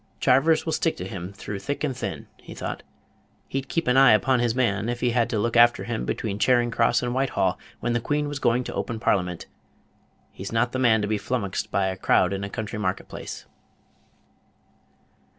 "Chivers 0.19 0.65
will 0.65 0.73
stick 0.73 0.97
to 0.97 1.07
him 1.07 1.31
through 1.31 1.59
thick 1.59 1.83
and 1.83 1.95
thin," 1.95 2.25
he 2.41 2.55
thought; 2.55 2.81
"he'd 3.47 3.69
keep 3.69 3.87
an 3.87 3.97
eye 3.97 4.13
upon 4.13 4.39
his 4.39 4.55
man 4.55 4.89
if 4.89 4.99
he 4.99 5.11
had 5.11 5.29
to 5.29 5.37
look 5.37 5.55
after 5.55 5.83
him 5.83 6.05
between 6.05 6.39
Charing 6.39 6.71
Cross 6.71 7.03
and 7.03 7.13
Whitehall 7.13 7.59
when 7.81 7.93
the 7.93 7.99
Page 7.99 8.09
189 8.23 8.23
queen 8.23 8.27
was 8.27 8.39
going 8.39 8.63
to 8.63 8.73
open 8.73 8.99
Parliament. 8.99 9.45
He's 10.31 10.51
not 10.51 10.71
the 10.71 10.79
man 10.79 11.03
to 11.03 11.07
be 11.07 11.19
flummaxed 11.19 11.69
by 11.69 11.85
a 11.85 11.97
crowd 11.97 12.33
in 12.33 12.43
a 12.43 12.49
country 12.49 12.79
market 12.79 13.09
place." 13.09 13.45